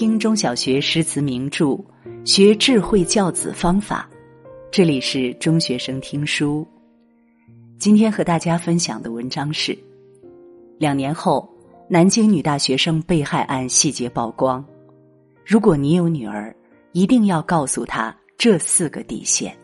[0.00, 1.78] 听中小学诗词名著，
[2.24, 4.08] 学智慧教子方法。
[4.70, 6.66] 这里是中学生听书。
[7.78, 9.76] 今天和大家分享的文章是：
[10.78, 11.46] 两年后，
[11.86, 14.64] 南京女大学生被害案细节曝光。
[15.44, 16.56] 如果你有女儿，
[16.92, 19.54] 一定要告诉她这四个底线。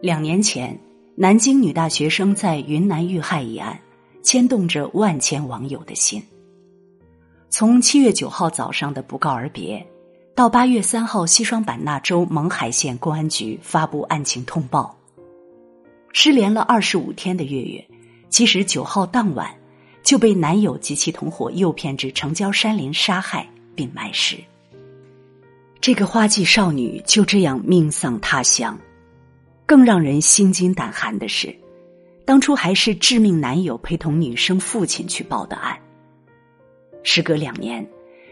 [0.00, 0.74] 两年前，
[1.14, 3.78] 南京女大学生在云南遇害一案，
[4.22, 6.22] 牵动着万千网友的心。
[7.58, 9.82] 从七月九号早上的不告而别，
[10.34, 14.94] 到八月三号西双版纳州勐海县公安局发布案情通报，
[16.12, 17.82] 失联了二十五天的月月，
[18.28, 19.50] 其实九号当晚
[20.02, 24.36] 就被男友及其同伙诱骗至城郊山林杀害并埋尸。
[25.80, 28.78] 这个花季少女就这样命丧他乡。
[29.64, 31.56] 更让人心惊胆寒的是，
[32.26, 35.74] 当初还是致命男友陪同女生父亲去报的案。
[37.08, 37.86] 时隔两年，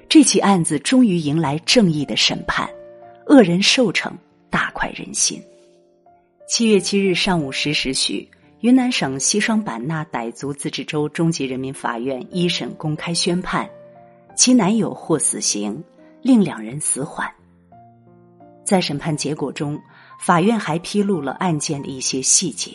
[0.09, 2.69] 这起案子终于迎来正义的审判，
[3.27, 4.11] 恶人受惩，
[4.51, 5.41] 大快人心。
[6.49, 8.29] 七月七日上午十时许，
[8.63, 13.71] 云南省西双版纳傣族自治州中级人民法院一审公开宣判，
[14.35, 15.81] 其男友获死刑，
[16.21, 17.31] 另两人死缓。
[18.65, 19.81] 在审判结果中，
[20.19, 22.73] 法院还披露了案件的一些细节。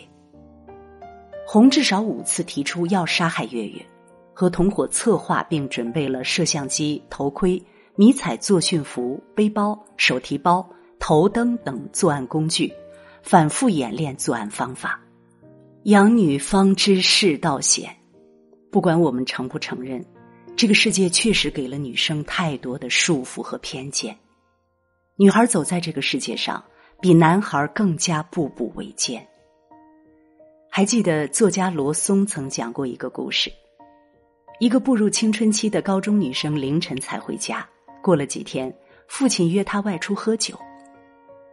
[1.46, 3.86] 洪至少五次提出要杀害月月。
[4.40, 7.62] 和同伙策划并准备了摄像机、头盔、
[7.96, 10.66] 迷彩作训服、背包、手提包、
[10.98, 12.72] 头灯等作案工具，
[13.22, 14.98] 反复演练作案方法。
[15.84, 17.94] 养女方知世道险，
[18.72, 20.02] 不管我们承不承认，
[20.56, 24.18] 这个世界确实给了女生太多的束缚和偏见。
[25.18, 26.64] 女孩走在这个世界上，
[27.02, 29.22] 比男孩更加步步维艰。
[30.70, 33.52] 还记得作家罗松曾讲过一个故事。
[34.60, 37.66] 一个步入青春期的高中女生凌晨才回家。
[38.04, 38.74] 过了几天，
[39.08, 40.60] 父亲约她外出喝酒，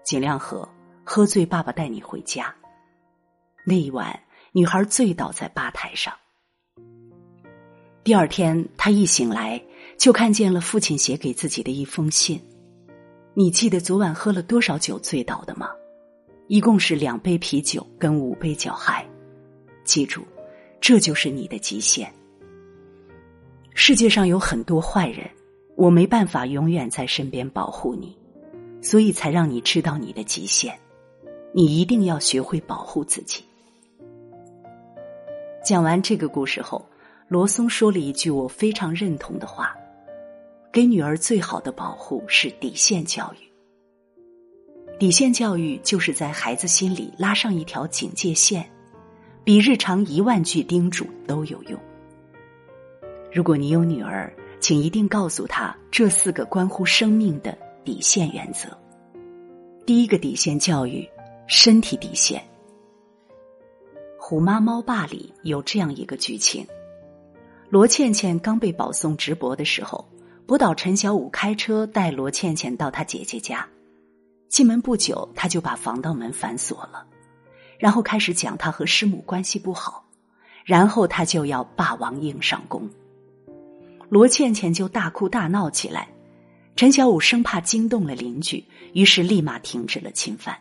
[0.04, 0.68] 尽量喝，
[1.04, 2.52] 喝醉爸爸带你回家。
[3.64, 4.18] 那一晚，
[4.50, 6.12] 女孩醉倒在吧台上。
[8.02, 9.62] 第二天，她一醒来
[9.96, 12.40] 就看见了父亲写给自己的一封信。
[13.34, 15.70] 你记得昨晚喝了多少酒醉倒的吗？
[16.48, 19.08] 一共是两杯啤酒跟五杯脚嗨。
[19.84, 20.22] 记住，
[20.80, 22.12] 这就是你的极限。
[23.78, 25.28] 世界上有很多坏人，
[25.76, 28.16] 我没办法永远在身边保护你，
[28.80, 30.76] 所以才让你知道你的极限。
[31.52, 33.44] 你一定要学会保护自己。
[35.62, 36.84] 讲完这个故事后，
[37.28, 39.76] 罗松说了一句我非常认同的话：
[40.72, 44.98] 给女儿最好的保护是底线教育。
[44.98, 48.66] 底线教育就是在孩子心里拉上一条警戒线，
[49.44, 51.78] 比日常一万句叮嘱都有用。
[53.36, 57.54] 如果你有女儿，请一定告诉她这四个关乎生命的
[57.84, 58.66] 底线原则。
[59.84, 61.06] 第一个底线教育，
[61.46, 62.40] 身体底线。
[64.18, 66.66] 《虎妈猫爸》里有这样一个剧情：
[67.68, 70.08] 罗倩倩刚被保送直博的时候，
[70.46, 73.68] 博导陈小武开车带罗倩倩到他姐姐家。
[74.48, 77.04] 进门不久，他就把防盗门反锁了，
[77.78, 80.06] 然后开始讲他和师母关系不好，
[80.64, 82.88] 然后他就要霸王硬上弓。
[84.08, 86.08] 罗倩倩就大哭大闹起来，
[86.76, 90.56] 陈小武生怕惊动了邻居，于是立马停止了侵犯。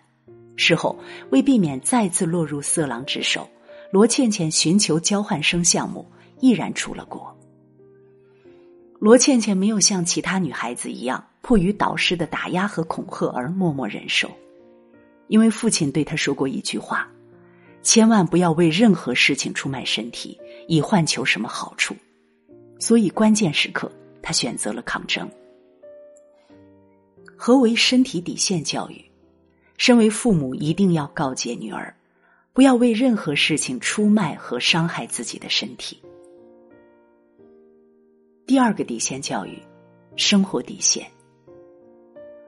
[0.56, 0.97] 事后
[1.31, 3.47] 为避免再次落入色狼之手，
[3.91, 7.38] 罗倩倩寻求交换生项目，毅然出了国。
[9.00, 14.31] 罗倩倩没有像其他女孩子一样，迫于导师的打压和恐吓而默默忍受，
[15.27, 17.07] 因为父亲对她说过一句话
[17.83, 21.94] ：“千万不要为任何事情出卖身体，以换求什么好处。”
[22.80, 23.91] 所以，关键时刻，
[24.22, 25.30] 他选择了抗争。
[27.36, 29.03] 何为身体底线教育？
[29.78, 31.94] 身为父母，一定要告诫女儿，
[32.53, 36.02] 不要为任何事情出卖和伤害自己的身体。
[38.45, 39.60] 第二个底线教育，
[40.16, 41.06] 生活底线。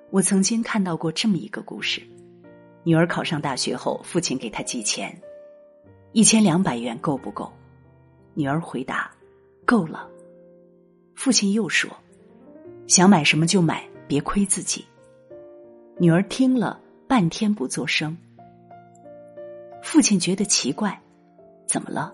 [0.10, 2.02] 我曾经看到过这么一个故事：
[2.84, 5.14] 女儿考上大学后，父亲给她寄钱，
[6.14, 7.52] 一千两百元够不够？
[8.34, 9.12] 女儿回答：
[9.66, 10.10] 够了。
[11.18, 11.90] 父亲又说
[12.86, 14.86] ：“想买什么就买，别亏自己。”
[15.98, 18.16] 女儿听了半天不作声。
[19.82, 21.02] 父亲觉得奇怪
[21.66, 22.14] ：“怎么了？”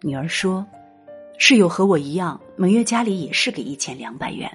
[0.00, 0.64] 女儿说
[1.38, 4.48] ：“室友和我一样，每月家里也是给一千两百元，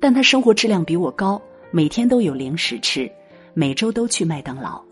[0.00, 1.40] 但他生活质量比我高，
[1.70, 3.08] 每天都有零食吃，
[3.54, 4.82] 每周都去麦当劳。”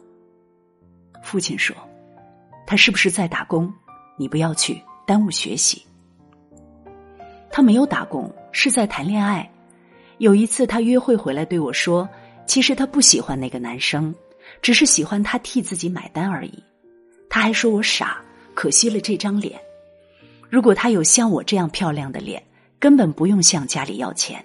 [1.25, 1.75] 父亲说
[2.69, 3.75] ：“他是不是在打工？
[4.17, 5.85] 你不要去，耽误学习。”
[7.61, 9.53] 他没有打工，是在谈恋爱。
[10.17, 12.09] 有一次他约会回来对我说
[12.49, 14.15] ：“其实他不喜欢那个男生，
[14.63, 16.65] 只是喜欢他替自己买单而已。”
[17.29, 18.25] 他还说我傻，
[18.55, 19.61] 可惜了这张脸。
[20.49, 22.43] 如果他有像我这样漂亮的脸，
[22.79, 24.43] 根本不用向家里要钱。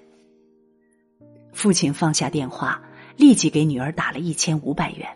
[1.53, 2.83] 父亲放下电话，
[3.15, 5.07] 立即给女儿打了一千五百元，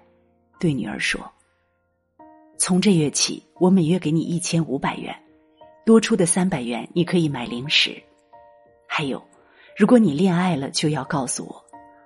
[0.57, 1.19] 对女儿说
[2.57, 5.13] ：“从这月起，我每月给你一千五百元，
[5.89, 7.99] 多出的三百元你可以买零食。
[8.87, 9.19] 还有，
[9.75, 11.65] 如果你恋爱了，就要告诉我，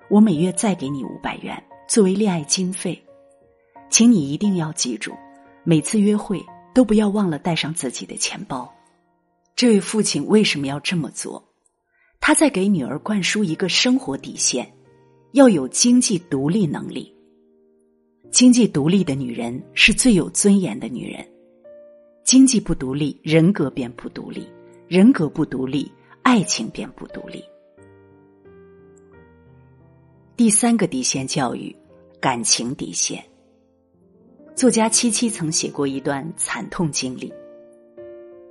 [0.09, 2.97] 我每月再给你五百元作为恋爱经费。
[3.89, 5.11] 请你一定要记住，
[5.65, 6.41] 每次约会。”
[6.73, 8.73] 都不要忘了带上自己的钱包。
[9.53, 11.43] 这位父亲为什么要这么做？
[12.21, 14.73] 他在给女儿灌输一个生活底线：
[15.33, 17.13] 要有经济独立能力。
[18.31, 21.23] 经济独立的女人是最有尊严的女人。
[22.23, 24.47] 经济不独立，人格便不独立；
[24.87, 25.91] 人格不独立，
[26.21, 27.43] 爱情便不独立。
[30.37, 31.75] 第三个底线教育：
[32.21, 33.21] 感情底线。
[34.55, 37.31] 作家七七曾写过一段惨痛经历。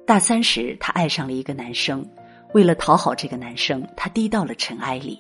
[0.06, 2.06] 大三时，她爱上了一个男生，
[2.52, 5.18] 为了讨好这个男生，她低到了尘埃里。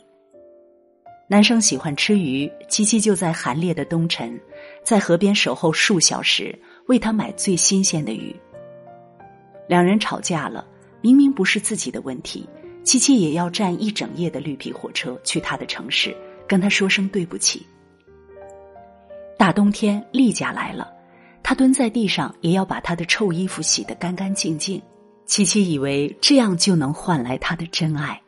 [1.26, 4.38] 男生喜欢吃鱼，七七就在寒冽的冬晨，
[4.84, 8.34] 在河边守候数小时，为他买最新鲜的鱼。
[9.68, 10.66] 两人吵架了，
[11.00, 12.48] 明明不是自己的问题，
[12.84, 17.66] 七七也要站一整夜的绿皮火车去他的城市，跟他说声对不起。
[19.38, 20.92] 大冬天，例假来了，
[21.42, 24.80] 他蹲在地上，也要把他的臭衣服洗得干干净净。
[25.24, 28.20] 七七以为这样就能换来他的真爱，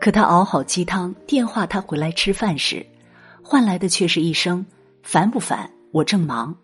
[0.00, 2.84] 可他熬好鸡汤，电话他回来吃饭时，
[3.42, 4.66] 换来的却是一声
[5.04, 5.70] “烦不烦？
[5.92, 6.56] 我正忙。”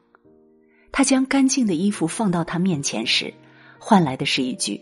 [0.92, 3.32] 他将干净的衣服放到他面前时，
[3.78, 4.78] 换来的是一句：“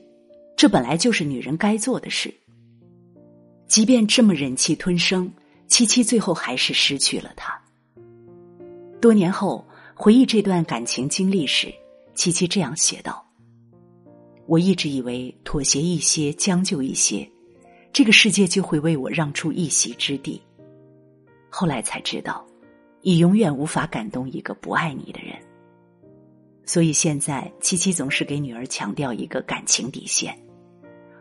[0.57, 2.35] 这本来就是女人该做的事。”
[3.69, 5.33] 即便这么忍气吞声，
[5.69, 7.57] 七七最后还是失去了他。
[9.01, 9.65] 多年后
[9.95, 11.73] 回忆这段感情经历时，
[12.17, 13.25] 七七这样写道
[14.47, 17.27] ：“我一直以为妥协一些、将就一些，
[17.93, 20.43] 这个世界就会为我让出一席之地。
[21.49, 22.45] 后来才知道，
[23.01, 25.37] 你永远无法感动一个不爱你的人。
[26.71, 30.39] 所以现在，七七总是给女儿强调一个感情底线：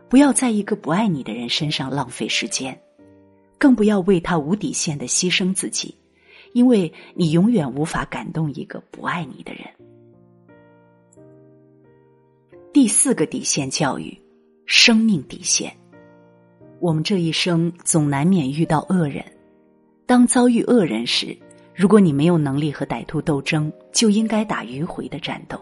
[0.08, 2.80] 不要在一个不爱你的人身上浪费时间，
[3.58, 5.92] 更不要为他无底线的牺牲自己。”
[6.54, 9.64] 因为你永远无法感动一个不爱你的人。
[12.72, 14.16] 第四个底线教育，
[14.66, 15.76] 生命底线。
[16.78, 19.24] 我们这一生总难免遇到恶人，
[20.06, 21.36] 当遭遇恶人时，
[21.74, 25.58] 如果你没有能力和歹徒斗争，就应该打迂回的战斗。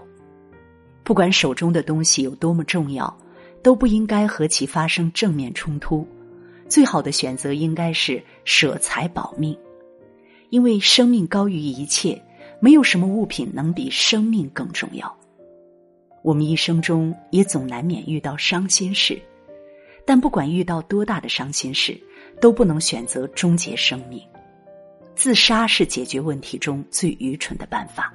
[1.05, 3.17] 不管手中的东西有多么重要，
[3.63, 6.07] 都不应该和其发生正面冲突。
[6.69, 9.57] 最好的选择应该是舍财保命。
[10.51, 12.21] 因为生命高于一切，
[12.59, 15.15] 没有什么物品能比生命更重要。
[16.23, 19.19] 我们一生中也总难免遇到伤心事，
[20.05, 21.99] 但不管遇到多大的伤心事，
[22.41, 24.21] 都不能选择终结生命。
[25.19, 28.15] 自杀是解决问题中最愚蠢的办法。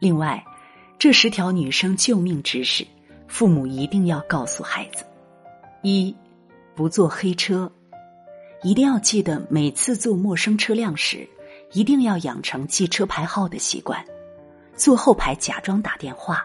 [0.00, 0.44] 另外，
[0.98, 2.84] 这十条女生救命知识，
[3.28, 5.04] 父母一定要告诉孩子：
[5.82, 6.12] 一，
[6.74, 7.70] 不坐黑车。
[8.64, 11.28] 一定要记得，每次坐陌生车辆时，
[11.70, 14.04] 一定要养成记车牌号的习惯。
[14.74, 16.44] 坐后排假装打电话。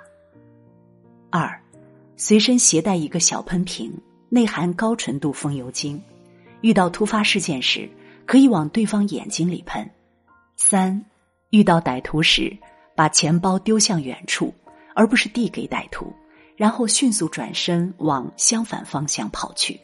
[1.32, 1.60] 二，
[2.16, 3.92] 随身携带一个小喷瓶，
[4.30, 6.00] 内含高纯度风油精，
[6.62, 7.90] 遇到突发事件时，
[8.30, 9.90] 可以往对方眼睛里喷。
[10.56, 11.04] 三，
[11.50, 12.56] 遇到歹徒时，
[12.96, 14.54] 把钱包丢向远处，
[14.94, 16.14] 而不是递给歹徒，
[16.56, 19.80] 然后迅速转身往相反方向跑去。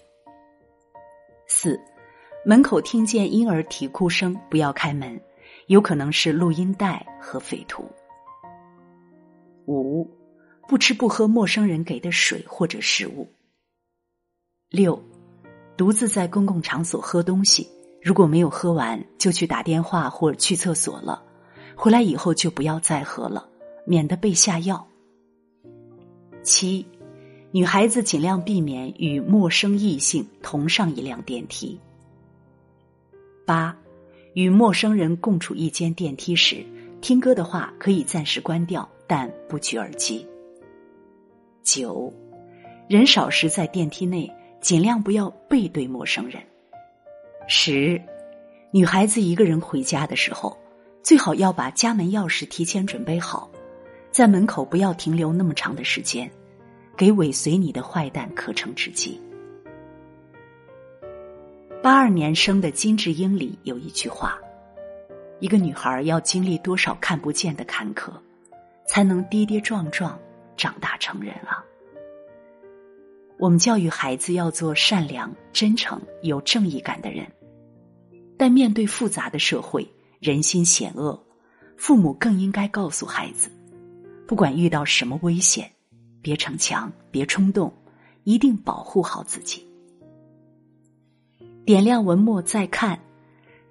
[1.48, 1.82] 四。
[2.46, 5.20] 门口听见婴儿啼哭声，不要开门，
[5.66, 7.90] 有可能是录音带和匪徒。
[9.66, 10.08] 五，
[10.68, 13.28] 不吃不喝陌生人给的水或者食物。
[14.70, 15.04] 六，
[15.76, 17.68] 独自在公共场所喝东西，
[18.06, 21.24] 如果没有喝完，就去打电话或者去厕所了，
[21.76, 23.50] 回来以后就不要再喝了，
[23.84, 24.88] 免得被下药。
[26.44, 26.86] 七，
[27.50, 31.80] 女孩子尽量避免与陌生异性同上一辆电梯。
[33.44, 33.76] 八，
[34.36, 36.64] 与陌生人共处一间电梯时，
[37.02, 40.24] 听歌的话可以暂时关掉，但不取耳机。
[41.64, 42.14] 九，
[42.88, 44.32] 人少时在电梯内
[44.62, 46.40] 尽量不要背对陌生人。
[47.48, 48.02] 十，
[48.72, 50.58] 女孩子一个人回家的时候，
[51.04, 53.50] 最好要把家门钥匙提前准备好，
[54.12, 56.30] 在门口不要停留那么长的时间，
[56.98, 59.22] 给尾随你的坏蛋可乘之机。
[61.84, 64.40] 八二年生的金智英里有一句话
[65.40, 68.12] ：“一个女孩要经历多少看不见的坎坷，
[68.88, 70.20] 才能跌跌撞撞
[70.58, 71.64] 长大成人啊？”
[73.38, 77.28] 我们教育孩子要做善良、真诚、有正义感的人，
[78.38, 79.86] 但面对复杂的社会、
[80.20, 81.22] 人心险恶，
[81.76, 83.50] 父母更应该告诉孩子：
[84.26, 85.70] 不管遇到什么危险，
[86.22, 87.74] 别逞强，别冲动，
[88.24, 89.68] 一定保护好自己。
[91.66, 93.00] 点亮文末再看，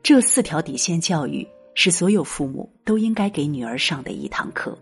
[0.02, 4.78] 这四条底线教育是所有父母都应该给女儿上的一堂课。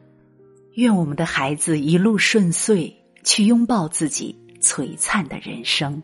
[0.75, 6.03] 愿我们的孩子一路顺遂，去拥抱自己璀璨的人生。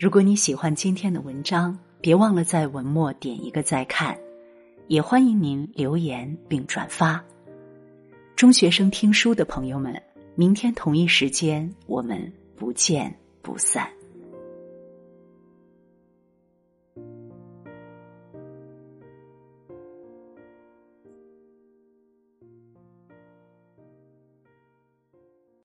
[0.00, 4.18] 如果你喜欢今天的文章，别忘了在文末点一个再看，
[4.86, 7.22] 也欢迎您留言并转发。
[8.34, 10.00] 中学生听书的朋友们，
[10.34, 13.97] 明天同一时间我们不见不散。